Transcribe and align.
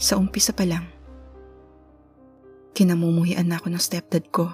Sa 0.00 0.16
umpisa 0.16 0.56
pa 0.56 0.64
lang, 0.64 0.88
kinamumuhian 2.72 3.44
na 3.44 3.60
ako 3.60 3.68
ng 3.68 3.82
stepdad 3.84 4.24
ko. 4.32 4.48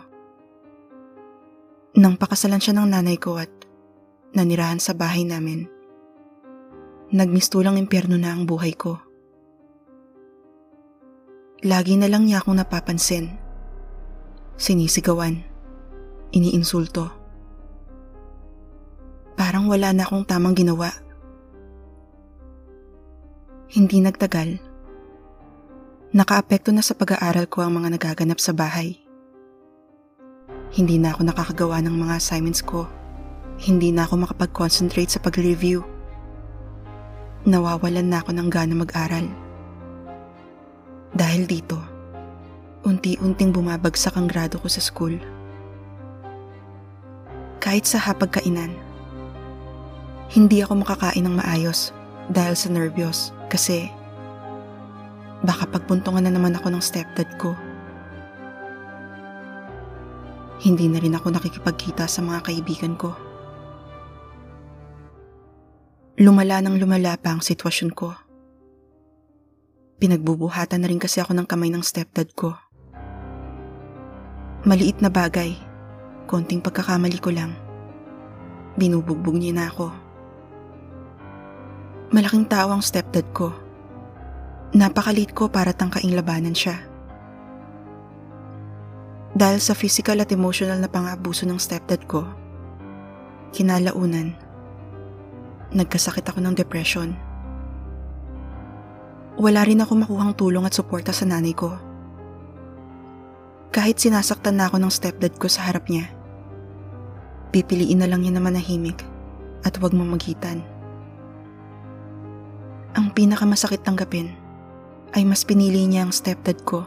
Nang 1.94 2.18
pakasalan 2.18 2.58
siya 2.58 2.74
ng 2.74 2.90
nanay 2.90 3.14
ko 3.14 3.38
at 3.38 3.48
nanirahan 4.34 4.82
sa 4.82 4.90
bahay 4.98 5.22
namin, 5.22 5.70
nagmistulang 7.14 7.78
impyerno 7.78 8.18
na 8.18 8.34
ang 8.34 8.42
buhay 8.42 8.74
ko. 8.74 8.98
Lagi 11.62 11.94
na 11.94 12.10
lang 12.10 12.26
niya 12.26 12.42
akong 12.42 12.58
napapansin. 12.58 13.38
Sinisigawan. 14.58 15.46
Iniinsulto. 16.34 17.06
Parang 19.38 19.70
wala 19.70 19.94
na 19.94 20.10
akong 20.10 20.26
tamang 20.26 20.58
ginawa. 20.58 20.90
Hindi 23.70 24.02
nagtagal. 24.02 24.75
Nakaapekto 26.16 26.72
na 26.72 26.80
sa 26.80 26.96
pag-aaral 26.96 27.44
ko 27.44 27.60
ang 27.60 27.76
mga 27.76 28.00
nagaganap 28.00 28.40
sa 28.40 28.56
bahay. 28.56 28.96
Hindi 30.72 30.96
na 30.96 31.12
ako 31.12 31.28
nakakagawa 31.28 31.84
ng 31.84 31.92
mga 31.92 32.16
assignments 32.16 32.64
ko. 32.64 32.88
Hindi 33.60 33.92
na 33.92 34.08
ako 34.08 34.24
makapag-concentrate 34.24 35.12
sa 35.12 35.20
pag-review. 35.20 35.84
Nawawalan 37.44 38.08
na 38.08 38.24
ako 38.24 38.32
ng 38.32 38.48
gana 38.48 38.72
mag-aral. 38.72 39.28
Dahil 41.12 41.44
dito, 41.44 41.76
unti-unting 42.88 43.52
bumabagsak 43.52 44.16
ang 44.16 44.24
grado 44.24 44.56
ko 44.56 44.72
sa 44.72 44.80
school. 44.80 45.20
Kahit 47.60 47.84
sa 47.84 48.00
hapagkainan, 48.00 48.72
hindi 50.32 50.64
ako 50.64 50.80
makakain 50.80 51.28
ng 51.28 51.44
maayos 51.44 51.92
dahil 52.32 52.56
sa 52.56 52.72
nervyos 52.72 53.36
kasi 53.52 53.92
Baka 55.44 55.68
pagpuntungan 55.68 56.24
na 56.24 56.32
naman 56.32 56.56
ako 56.56 56.72
ng 56.72 56.80
stepdad 56.80 57.28
ko. 57.36 57.52
Hindi 60.64 60.88
na 60.88 60.96
rin 60.96 61.12
ako 61.12 61.36
nakikipagkita 61.36 62.08
sa 62.08 62.24
mga 62.24 62.40
kaibigan 62.48 62.96
ko. 62.96 63.12
Lumala 66.16 66.64
nang 66.64 66.80
lumala 66.80 67.20
pa 67.20 67.36
ang 67.36 67.44
sitwasyon 67.44 67.92
ko. 67.92 68.16
Pinagbubuhatan 70.00 70.80
na 70.80 70.88
rin 70.88 70.96
kasi 70.96 71.20
ako 71.20 71.36
ng 71.36 71.44
kamay 71.44 71.68
ng 71.68 71.84
stepdad 71.84 72.32
ko. 72.32 72.56
Maliit 74.64 75.04
na 75.04 75.12
bagay, 75.12 75.52
konting 76.24 76.64
pagkakamali 76.64 77.20
ko 77.20 77.28
lang. 77.36 77.52
Binubugbog 78.80 79.36
niya 79.36 79.52
na 79.52 79.64
ako. 79.68 79.92
Malaking 82.16 82.48
tao 82.48 82.72
ang 82.72 82.80
stepdad 82.80 83.28
ko 83.36 83.65
Napakalit 84.76 85.32
ko 85.32 85.48
para 85.48 85.72
tangkaing 85.72 86.12
labanan 86.12 86.52
siya. 86.52 86.76
Dahil 89.32 89.56
sa 89.56 89.72
physical 89.72 90.20
at 90.20 90.28
emotional 90.36 90.76
na 90.76 90.84
pangabuso 90.92 91.48
ng 91.48 91.56
stepdad 91.56 92.04
ko, 92.04 92.28
kinalaunan, 93.56 94.36
nagkasakit 95.72 96.28
ako 96.28 96.44
ng 96.44 96.52
depression. 96.52 97.16
Wala 99.40 99.64
rin 99.64 99.80
ako 99.80 99.96
makuhang 99.96 100.36
tulong 100.36 100.68
at 100.68 100.76
suporta 100.76 101.08
sa 101.08 101.24
nanay 101.24 101.56
ko. 101.56 101.72
Kahit 103.72 103.96
sinasaktan 103.96 104.60
na 104.60 104.68
ako 104.68 104.76
ng 104.76 104.92
stepdad 104.92 105.40
ko 105.40 105.48
sa 105.48 105.72
harap 105.72 105.88
niya, 105.88 106.04
pipiliin 107.48 108.04
na 108.04 108.08
lang 108.12 108.28
niya 108.28 108.36
na 108.36 108.44
manahimik 108.44 109.00
at 109.64 109.72
huwag 109.80 109.96
mamagitan. 109.96 110.60
Ang 112.92 113.08
pinakamasakit 113.16 113.80
tanggapin 113.80 114.44
ay 115.16 115.24
mas 115.24 115.48
pinili 115.48 115.88
niya 115.88 116.04
ang 116.04 116.12
stepdad 116.12 116.60
ko 116.68 116.84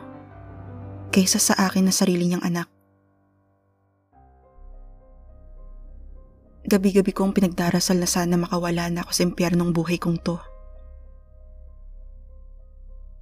kaysa 1.10 1.42
sa 1.42 1.58
akin 1.66 1.90
na 1.90 1.94
sarili 1.94 2.30
niyang 2.30 2.46
anak. 2.46 2.70
Gabi-gabi 6.70 7.10
kong 7.10 7.34
pinagdarasal 7.34 7.98
na 7.98 8.06
sana 8.06 8.38
makawala 8.38 8.94
na 8.94 9.02
ako 9.02 9.12
sa 9.18 9.26
impyernong 9.26 9.74
buhay 9.74 9.98
kong 9.98 10.22
to. 10.22 10.38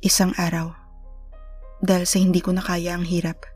Isang 0.03 0.35
araw, 0.35 0.75
dahil 1.79 2.03
sa 2.03 2.19
hindi 2.19 2.43
ko 2.43 2.51
nakaya 2.51 2.99
ang 2.99 3.07
hirap, 3.07 3.47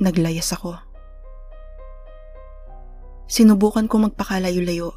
naglayas 0.00 0.48
ako. 0.56 0.80
Sinubukan 3.28 3.84
ko 3.84 4.00
magpakalayo-layo, 4.08 4.96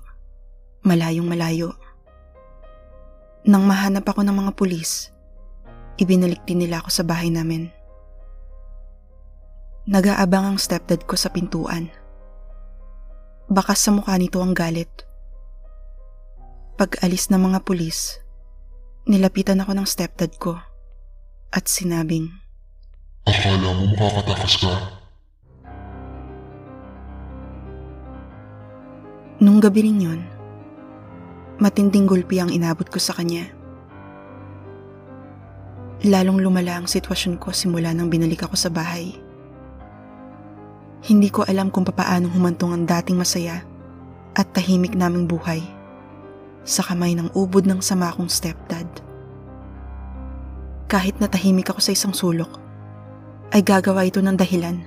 malayong 0.87 1.27
malayo. 1.27 1.75
Nang 3.41 3.65
mahanap 3.65 4.05
ako 4.05 4.21
ng 4.21 4.37
mga 4.37 4.51
pulis, 4.53 5.09
ibinalik 5.97 6.45
din 6.45 6.61
nila 6.61 6.85
ako 6.85 6.89
sa 6.93 7.01
bahay 7.01 7.33
namin. 7.33 7.73
Nag-aabang 9.89 10.53
ang 10.53 10.57
stepdad 10.61 11.01
ko 11.09 11.17
sa 11.17 11.33
pintuan. 11.33 11.89
Bakas 13.49 13.81
sa 13.81 13.89
mukha 13.89 14.13
nito 14.21 14.37
ang 14.37 14.53
galit. 14.53 14.93
Pag 16.77 17.01
alis 17.01 17.33
ng 17.33 17.41
mga 17.41 17.65
pulis, 17.65 18.21
nilapitan 19.09 19.57
ako 19.65 19.73
ng 19.73 19.87
stepdad 19.89 20.31
ko 20.37 20.61
at 21.49 21.65
sinabing, 21.65 22.29
Akala 23.25 23.57
mo 23.73 23.89
makakatakas 23.97 24.55
ka? 24.61 24.73
Nung 29.41 29.57
gabi 29.57 29.89
rin 29.89 29.97
yun, 29.97 30.21
Matinding 31.59 32.07
gulpi 32.07 32.39
ang 32.39 32.53
inabot 32.53 32.87
ko 32.87 33.01
sa 33.01 33.17
kanya. 33.17 33.49
Lalong 36.01 36.41
lumala 36.41 36.81
ang 36.81 36.87
sitwasyon 36.89 37.37
ko 37.37 37.53
simula 37.53 37.93
nang 37.93 38.09
binalik 38.09 38.47
ako 38.47 38.57
sa 38.57 38.73
bahay. 38.73 39.13
Hindi 41.05 41.29
ko 41.29 41.45
alam 41.45 41.69
kung 41.69 41.85
papaano 41.85 42.29
humantong 42.29 42.73
ang 42.73 42.83
dating 42.89 43.21
masaya 43.21 43.61
at 44.33 44.49
tahimik 44.53 44.97
naming 44.97 45.29
buhay 45.29 45.61
sa 46.65 46.81
kamay 46.85 47.13
ng 47.17 47.29
ubod 47.37 47.65
ng 47.69 47.81
sama 47.81 48.09
kong 48.13 48.29
stepdad. 48.29 48.85
Kahit 50.89 51.21
natahimik 51.21 51.69
ako 51.69 51.81
sa 51.81 51.93
isang 51.93 52.13
sulok, 52.13 52.57
ay 53.53 53.61
gagawa 53.61 54.07
ito 54.07 54.23
ng 54.23 54.37
dahilan 54.37 54.81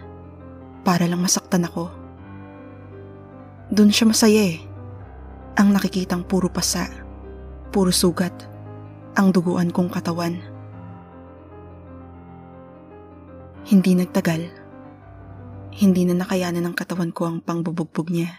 para 0.83 1.07
lang 1.07 1.23
masaktan 1.23 1.67
ako. 1.67 1.95
Doon 3.71 3.95
siya 3.95 4.11
masaya 4.11 4.43
eh 4.55 4.74
ang 5.55 5.71
nakikitang 5.71 6.27
puro 6.27 6.51
pasa, 6.51 6.91
puro 7.71 7.95
sugat, 7.95 8.35
ang 9.15 9.31
duguan 9.31 9.71
kong 9.71 9.87
katawan. 9.87 10.43
Hindi 13.63 13.95
nagtagal. 13.95 14.51
Hindi 15.75 16.07
na 16.07 16.19
nakayanan 16.19 16.71
ng 16.71 16.77
katawan 16.77 17.15
ko 17.15 17.31
ang 17.31 17.39
pangbubugbog 17.39 18.11
niya. 18.11 18.31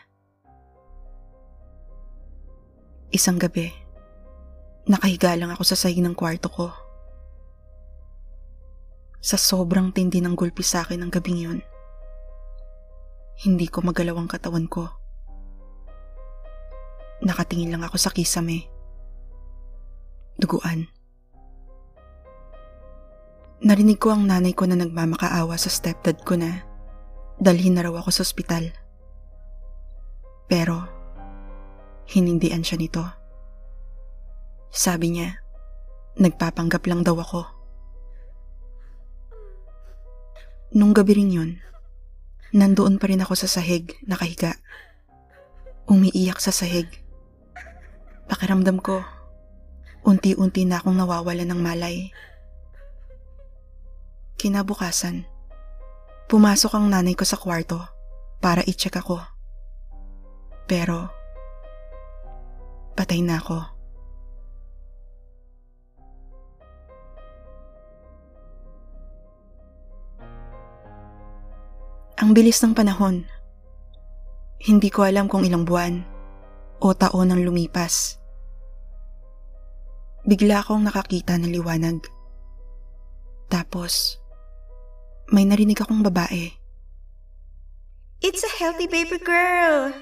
Isang 3.15 3.39
gabi, 3.39 3.71
nakahiga 4.87 5.39
lang 5.39 5.55
ako 5.55 5.63
sa 5.63 5.79
sahig 5.79 6.03
ng 6.03 6.15
kwarto 6.19 6.51
ko. 6.51 6.67
Sa 9.23 9.39
sobrang 9.39 9.95
tindi 9.95 10.19
ng 10.19 10.35
gulpi 10.35 10.61
sa 10.67 10.83
akin 10.83 10.99
ng 10.99 11.11
gabing 11.15 11.39
yun, 11.39 11.59
hindi 13.47 13.71
ko 13.71 13.83
magalaw 13.83 14.19
ang 14.19 14.27
katawan 14.27 14.67
ko. 14.67 15.04
Nakatingin 17.23 17.71
lang 17.71 17.83
ako 17.85 17.95
sa 17.95 18.11
kisame. 18.11 18.67
Duguan. 20.35 20.89
Narinig 23.63 23.97
ko 23.97 24.11
ang 24.11 24.27
nanay 24.27 24.51
ko 24.51 24.67
na 24.67 24.75
nagmamakaawa 24.75 25.55
sa 25.55 25.71
stepdad 25.71 26.19
ko 26.27 26.35
na 26.35 26.59
dalhin 27.39 27.75
na 27.75 27.87
raw 27.87 27.95
ako 27.99 28.09
sa 28.11 28.23
ospital. 28.27 28.71
Pero, 30.45 30.85
hinindian 32.05 32.61
siya 32.61 32.77
nito. 32.77 33.03
Sabi 34.69 35.15
niya, 35.15 35.39
nagpapanggap 36.19 36.83
lang 36.85 37.01
daw 37.01 37.15
ako. 37.15 37.41
Nung 40.75 40.91
gabi 40.91 41.15
rin 41.15 41.31
yun, 41.31 41.51
nandoon 42.51 42.99
pa 42.99 43.07
rin 43.07 43.23
ako 43.23 43.39
sa 43.39 43.47
sahig, 43.47 43.95
nakahiga. 44.03 44.59
Umiiyak 45.87 46.43
sa 46.43 46.51
sahig. 46.51 47.04
Pakiramdam 48.25 48.81
ko, 48.81 49.05
unti-unti 50.05 50.65
na 50.65 50.81
akong 50.81 50.97
nawawala 50.97 51.45
ng 51.45 51.61
malay. 51.61 52.09
Kinabukasan, 54.37 55.25
pumasok 56.29 56.73
ang 56.73 56.89
nanay 56.89 57.13
ko 57.13 57.25
sa 57.25 57.37
kwarto 57.37 57.81
para 58.41 58.65
i-check 58.65 58.97
ako. 58.97 59.21
Pero, 60.65 61.09
patay 62.97 63.21
na 63.21 63.37
ako. 63.37 63.57
Ang 72.15 72.33
bilis 72.33 72.57
ng 72.63 72.73
panahon. 72.73 73.27
Hindi 74.65 74.89
ko 74.89 75.05
alam 75.05 75.29
kung 75.29 75.45
ilang 75.45 75.61
buwan 75.61 76.14
o 76.79 76.91
taon 76.95 77.31
ang 77.31 77.41
lumipas. 77.43 78.19
Bigla 80.25 80.65
akong 80.65 80.81
nakakita 80.81 81.37
ng 81.37 81.53
liwanag. 81.53 82.01
Tapos, 83.45 84.17
may 85.29 85.45
narinig 85.45 85.77
akong 85.77 86.01
babae. 86.01 86.49
It's 88.25 88.41
a 88.41 88.51
healthy 88.57 88.89
baby 88.89 89.21
girl! 89.21 89.93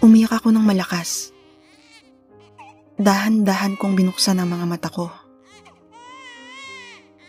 Umiyak 0.00 0.38
ako 0.38 0.54
ng 0.54 0.64
malakas. 0.64 1.34
Dahan-dahan 3.00 3.74
kong 3.74 3.98
binuksan 3.98 4.38
ang 4.38 4.48
mga 4.54 4.66
mata 4.68 4.88
ko. 4.92 5.10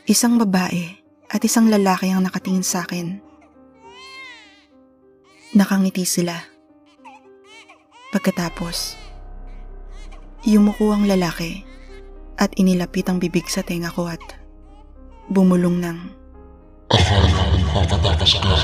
Isang 0.06 0.36
babae 0.36 1.00
at 1.32 1.42
isang 1.42 1.72
lalaki 1.72 2.12
ang 2.12 2.28
nakatingin 2.28 2.64
sa 2.64 2.84
akin. 2.84 3.31
Nakangiti 5.52 6.08
sila. 6.08 6.40
Pagkatapos, 8.16 8.96
yumuko 10.48 10.96
ang 10.96 11.04
lalaki 11.04 11.68
at 12.40 12.56
inilapit 12.56 13.12
ang 13.12 13.20
bibig 13.20 13.52
sa 13.52 13.60
tenga 13.60 13.92
ko 13.92 14.08
at 14.08 14.24
bumulong 15.28 15.84
ng 15.84 15.98
Akala 16.92 17.28
mo 17.28 17.44
makakatakas 17.68 18.40
ka. 18.40 18.56